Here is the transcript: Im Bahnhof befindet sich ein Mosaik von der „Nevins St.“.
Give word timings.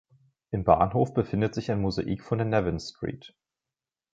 Im 0.49 0.63
Bahnhof 0.63 1.13
befindet 1.13 1.53
sich 1.53 1.69
ein 1.69 1.79
Mosaik 1.79 2.23
von 2.23 2.39
der 2.39 2.47
„Nevins 2.47 2.87
St.“. 2.87 3.35